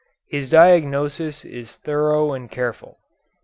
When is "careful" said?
2.49-2.97